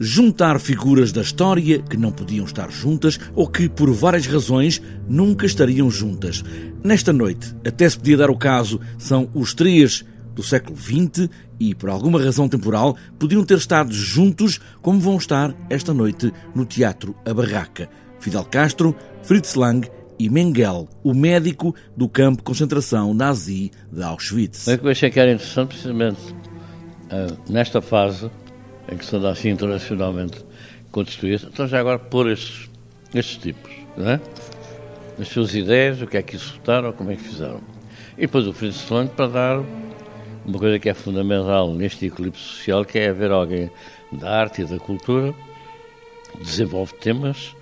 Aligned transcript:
Juntar 0.00 0.58
figuras 0.58 1.12
da 1.12 1.22
história 1.22 1.80
que 1.80 1.96
não 1.96 2.10
podiam 2.10 2.44
estar 2.44 2.68
juntas 2.68 3.16
ou 3.32 3.46
que, 3.46 3.68
por 3.68 3.92
várias 3.92 4.26
razões, 4.26 4.82
nunca 5.08 5.46
estariam 5.46 5.88
juntas. 5.88 6.42
Nesta 6.82 7.12
noite, 7.12 7.54
até 7.64 7.88
se 7.88 7.96
podia 7.96 8.16
dar 8.16 8.28
o 8.28 8.36
caso, 8.36 8.80
são 8.98 9.30
os 9.32 9.54
três 9.54 10.04
do 10.34 10.42
século 10.42 10.76
XX 10.76 11.28
e, 11.60 11.76
por 11.76 11.90
alguma 11.90 12.20
razão 12.20 12.48
temporal, 12.48 12.96
podiam 13.20 13.44
ter 13.44 13.56
estado 13.56 13.92
juntos 13.92 14.60
como 14.82 14.98
vão 14.98 15.16
estar 15.16 15.54
esta 15.70 15.94
noite 15.94 16.32
no 16.56 16.66
Teatro 16.66 17.14
A 17.24 17.32
Barraca. 17.32 17.88
Fidel 18.18 18.44
Castro, 18.46 18.96
Fritz 19.22 19.54
Lang 19.54 19.88
e 20.18 20.28
Mengele, 20.28 20.88
o 21.04 21.14
médico 21.14 21.72
do 21.96 22.08
campo 22.08 22.38
de 22.38 22.42
concentração 22.42 23.14
nazi 23.14 23.70
de 23.92 24.02
Auschwitz. 24.02 24.66
Eu 24.66 24.88
achei 24.88 25.08
que 25.08 25.20
era 25.20 25.30
interessante, 25.30 25.68
precisamente, 25.68 26.34
eh, 27.10 27.28
nesta 27.48 27.80
fase 27.80 28.28
em 28.90 28.96
que 28.96 29.04
se 29.04 29.16
anda 29.16 29.30
assim 29.30 29.50
internacionalmente 29.50 30.44
constituído, 30.90 31.48
então 31.52 31.66
já 31.66 31.80
agora 31.80 31.98
pôr 31.98 32.30
estes 32.30 33.36
tipos, 33.36 33.72
não 33.96 34.10
é? 34.10 34.20
As 35.20 35.28
suas 35.28 35.54
ideias, 35.54 36.02
o 36.02 36.06
que 36.06 36.16
é 36.16 36.22
que 36.22 36.36
executaram, 36.36 36.92
como 36.92 37.10
é 37.10 37.16
que 37.16 37.22
fizeram. 37.22 37.60
E 38.16 38.22
depois 38.22 38.46
o 38.46 38.52
Fritz 38.52 38.88
Lang 38.90 39.10
para 39.10 39.28
dar 39.28 39.62
uma 40.44 40.58
coisa 40.58 40.78
que 40.78 40.88
é 40.88 40.94
fundamental 40.94 41.72
neste 41.72 42.06
equilíbrio 42.06 42.40
social, 42.40 42.84
que 42.84 42.98
é 42.98 43.08
haver 43.08 43.30
alguém 43.30 43.70
da 44.12 44.30
arte 44.30 44.62
e 44.62 44.64
da 44.64 44.78
cultura, 44.78 45.34
desenvolve 46.40 46.92
temas, 46.94 47.54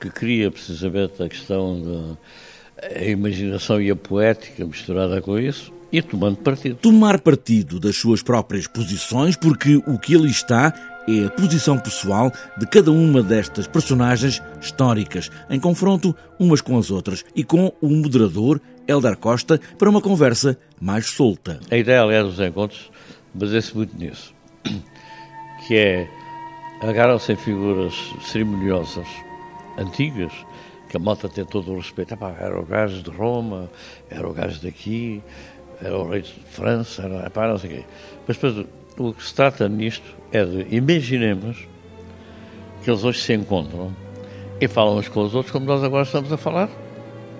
que 0.00 0.10
cria 0.10 0.50
precisamente 0.50 1.22
a 1.22 1.28
questão 1.28 1.80
da 1.80 3.06
imaginação 3.06 3.80
e 3.80 3.90
a 3.90 3.96
poética 3.96 4.64
misturada 4.64 5.20
com 5.22 5.38
isso, 5.38 5.72
e 5.92 6.02
tomando 6.02 6.36
partido. 6.38 6.76
Tomar 6.76 7.20
partido 7.20 7.78
das 7.78 7.96
suas 7.96 8.22
próprias 8.22 8.66
posições, 8.66 9.36
porque 9.36 9.76
o 9.86 9.98
que 9.98 10.14
ali 10.14 10.30
está 10.30 10.72
é 11.08 11.26
a 11.26 11.30
posição 11.30 11.78
pessoal 11.78 12.32
de 12.58 12.66
cada 12.66 12.90
uma 12.90 13.22
destas 13.22 13.66
personagens 13.66 14.42
históricas, 14.60 15.30
em 15.48 15.60
confronto 15.60 16.14
umas 16.38 16.60
com 16.60 16.76
as 16.76 16.90
outras, 16.90 17.24
e 17.34 17.44
com 17.44 17.72
o 17.80 17.88
moderador, 17.88 18.60
Eldar 18.88 19.16
Costa, 19.16 19.60
para 19.78 19.88
uma 19.88 20.00
conversa 20.00 20.58
mais 20.80 21.06
solta. 21.06 21.60
A 21.70 21.76
ideia, 21.76 22.02
aliás, 22.02 22.26
dos 22.26 22.40
encontros 22.40 22.90
baseia-se 23.32 23.76
muito 23.76 23.96
nisso, 23.96 24.34
que 25.66 25.76
é 25.76 26.08
agarram-se 26.80 27.32
em 27.32 27.36
figuras 27.36 27.94
cerimoniosas, 28.22 29.06
antigas, 29.78 30.32
que 30.88 30.96
a 30.96 31.00
malta 31.00 31.28
tem 31.28 31.44
todo 31.44 31.72
o 31.72 31.76
respeito. 31.76 32.14
Ah, 32.14 32.16
pá, 32.16 32.36
era 32.38 32.58
o 32.58 32.64
gajo 32.64 33.02
de 33.02 33.10
Roma, 33.10 33.70
era 34.10 34.28
o 34.28 34.32
gajo 34.32 34.60
daqui, 34.62 35.22
era 35.82 35.96
o 35.96 36.08
rei 36.08 36.22
de 36.22 36.32
França, 36.50 37.02
era, 37.02 37.30
pá, 37.30 37.48
não 37.48 37.58
sei 37.58 37.70
o 37.70 37.74
quê. 37.74 37.84
Mas 38.26 38.36
depois 38.36 38.66
o 38.98 39.12
que 39.12 39.24
se 39.24 39.34
trata 39.34 39.68
nisto 39.68 40.14
é 40.32 40.44
de, 40.44 40.74
imaginemos 40.74 41.66
que 42.82 42.90
eles 42.90 43.04
hoje 43.04 43.20
se 43.20 43.34
encontram 43.34 43.94
e 44.60 44.66
falam 44.68 44.96
uns 44.96 45.08
com 45.08 45.20
os 45.22 45.34
outros 45.34 45.52
como 45.52 45.66
nós 45.66 45.82
agora 45.82 46.04
estamos 46.04 46.32
a 46.32 46.36
falar, 46.36 46.70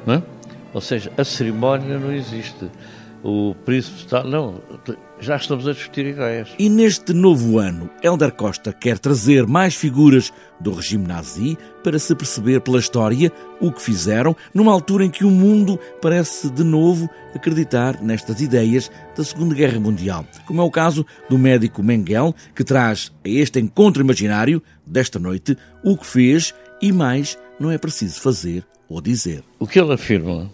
não 0.05 0.15
é? 0.15 0.23
Ou 0.75 0.81
seja, 0.81 1.11
a 1.17 1.25
cerimónia 1.25 1.99
não 1.99 2.13
existe. 2.13 2.69
O 3.23 3.55
príncipe 3.65 3.99
está. 3.99 4.23
Não, 4.23 4.61
já 5.19 5.37
estamos 5.37 5.67
a 5.67 5.73
discutir 5.73 6.07
ideias. 6.07 6.55
E 6.59 6.69
neste 6.69 7.13
novo 7.13 7.59
ano, 7.59 7.91
Helder 8.03 8.33
Costa 8.33 8.73
quer 8.73 8.99
trazer 8.99 9.47
mais 9.47 9.75
figuras 9.75 10.33
do 10.61 10.73
regime 10.73 11.07
nazi 11.07 11.57
para 11.83 11.99
se 11.99 12.15
perceber 12.15 12.61
pela 12.61 12.79
história 12.79 13.33
o 13.61 13.73
que 13.73 13.81
fizeram, 13.81 14.37
numa 14.55 14.73
altura 14.73 15.05
em 15.05 15.11
que 15.11 15.25
o 15.25 15.31
mundo 15.31 15.79
parece 16.01 16.51
de 16.51 16.63
novo 16.63 17.09
acreditar 17.35 18.03
nestas 18.03 18.41
ideias 18.41 18.91
da 19.17 19.25
Segunda 19.25 19.55
Guerra 19.55 19.81
Mundial, 19.81 20.25
como 20.47 20.61
é 20.61 20.65
o 20.65 20.71
caso 20.71 21.05
do 21.29 21.39
médico 21.39 21.83
Mengele, 21.83 22.35
que 22.55 22.65
traz 22.65 23.13
a 23.25 23.29
este 23.29 23.59
encontro 23.59 24.03
imaginário 24.03 24.63
desta 24.87 25.19
noite 25.19 25.57
o 25.83 25.97
que 25.97 26.07
fez 26.07 26.55
e 26.81 26.93
mais 26.93 27.39
não 27.59 27.71
é 27.71 27.79
preciso 27.79 28.21
fazer 28.21 28.65
ou 28.89 29.01
dizer. 29.01 29.43
O 29.59 29.67
que 29.67 29.81
ele 29.81 29.93
afirma 29.93 30.51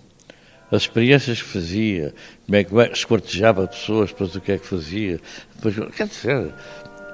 as 0.73 0.83
experiências 0.83 1.43
que 1.43 1.49
fazia, 1.49 2.15
como 2.47 2.81
é 2.81 2.89
que 2.89 2.97
esquartejava 2.97 3.69
pessoas, 3.69 4.11
depois 4.11 4.35
o 4.35 4.41
que 4.41 4.53
é 4.53 4.59
que 4.59 4.67
fazia. 4.67 5.21
Depois, 5.55 5.95
quer 5.95 6.07
dizer, 6.09 6.53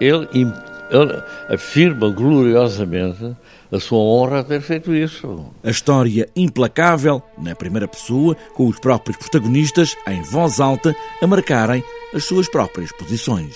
ele, 0.01 0.29
ele 0.33 1.23
afirma 1.53 2.09
gloriosamente 2.09 3.37
a 3.71 3.81
sua 3.81 3.99
honra 3.99 4.45
ter 4.45 4.61
feito 4.61 4.95
isso. 4.95 5.53
A 5.63 5.71
história 5.71 6.29
implacável, 6.37 7.21
na 7.37 7.55
primeira 7.55 7.89
pessoa, 7.89 8.37
com 8.55 8.69
os 8.69 8.79
próprios 8.79 9.17
protagonistas, 9.17 9.97
em 10.07 10.23
voz 10.23 10.61
alta, 10.61 10.95
a 11.21 11.27
marcarem 11.27 11.83
as 12.15 12.25
suas 12.25 12.49
próprias 12.49 12.93
posições. 12.93 13.55